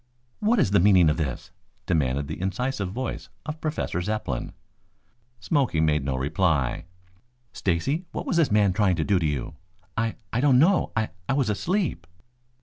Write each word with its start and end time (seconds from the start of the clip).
"What 0.39 0.57
is 0.57 0.71
the 0.71 0.79
meaning 0.79 1.11
of 1.11 1.17
this?" 1.17 1.51
demanded 1.85 2.27
the 2.27 2.41
incisive 2.41 2.89
voice 2.91 3.29
of 3.45 3.61
Professor 3.61 4.01
Zepplin. 4.01 4.53
Smoky 5.39 5.79
made 5.79 6.03
no 6.03 6.15
reply. 6.15 6.85
"Stacy, 7.53 8.05
what 8.11 8.25
was 8.25 8.37
this 8.37 8.49
man 8.51 8.73
trying 8.73 8.95
to 8.95 9.03
do 9.03 9.19
to 9.19 9.27
you?" 9.27 9.57
"I 9.95 10.15
I 10.33 10.41
don't 10.41 10.57
know. 10.57 10.91
I 10.95 11.09
I 11.29 11.33
was 11.33 11.51
asleep." 11.51 12.07